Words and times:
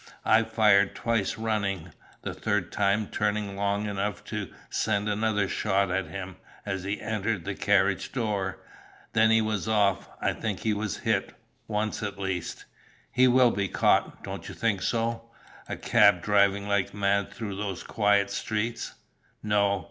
I 0.25 0.41
fired 0.41 0.95
twice 0.95 1.37
running, 1.37 1.91
the 2.23 2.33
third 2.33 2.71
time 2.71 3.05
turning 3.05 3.55
long 3.55 3.85
enough 3.85 4.23
to 4.23 4.51
send 4.71 5.07
another 5.07 5.47
shot 5.47 5.91
at 5.91 6.07
him 6.07 6.37
as 6.65 6.81
he 6.85 6.99
entered 6.99 7.45
the 7.45 7.53
carriage 7.53 8.11
door. 8.11 8.63
Then 9.13 9.29
he 9.29 9.41
was 9.43 9.67
off. 9.67 10.09
I 10.19 10.33
think 10.33 10.61
he 10.61 10.73
was 10.73 10.97
hit, 10.97 11.35
once 11.67 12.01
at 12.01 12.17
least." 12.17 12.65
"He 13.11 13.27
will 13.27 13.51
be 13.51 13.67
caught, 13.67 14.23
don't 14.23 14.49
you 14.49 14.55
think 14.55 14.81
so? 14.81 15.29
A 15.69 15.77
cab 15.77 16.23
driving 16.23 16.67
like 16.67 16.95
mad 16.95 17.31
through 17.31 17.57
those 17.57 17.83
quiet 17.83 18.31
streets?" 18.31 18.95
"No. 19.43 19.79